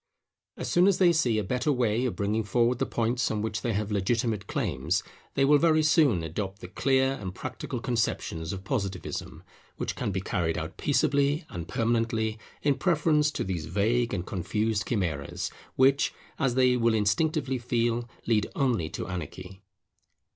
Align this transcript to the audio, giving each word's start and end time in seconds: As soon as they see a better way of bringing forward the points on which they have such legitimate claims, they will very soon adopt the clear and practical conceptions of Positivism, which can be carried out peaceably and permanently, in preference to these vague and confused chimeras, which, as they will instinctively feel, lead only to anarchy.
As 0.57 0.67
soon 0.67 0.87
as 0.87 0.97
they 0.97 1.13
see 1.13 1.37
a 1.37 1.43
better 1.43 1.71
way 1.71 2.05
of 2.05 2.15
bringing 2.15 2.43
forward 2.43 2.79
the 2.79 2.87
points 2.87 3.29
on 3.29 3.43
which 3.43 3.61
they 3.61 3.73
have 3.73 3.89
such 3.89 3.93
legitimate 3.93 4.47
claims, 4.47 5.03
they 5.35 5.45
will 5.45 5.59
very 5.59 5.83
soon 5.83 6.23
adopt 6.23 6.59
the 6.59 6.67
clear 6.67 7.13
and 7.21 7.35
practical 7.35 7.79
conceptions 7.79 8.51
of 8.51 8.63
Positivism, 8.63 9.43
which 9.77 9.95
can 9.95 10.09
be 10.11 10.19
carried 10.19 10.57
out 10.57 10.75
peaceably 10.75 11.45
and 11.49 11.67
permanently, 11.67 12.39
in 12.63 12.79
preference 12.79 13.29
to 13.29 13.43
these 13.43 13.67
vague 13.67 14.11
and 14.11 14.25
confused 14.25 14.87
chimeras, 14.87 15.51
which, 15.75 16.15
as 16.39 16.55
they 16.55 16.75
will 16.75 16.95
instinctively 16.95 17.59
feel, 17.59 18.09
lead 18.25 18.47
only 18.55 18.89
to 18.89 19.05
anarchy. 19.05 19.61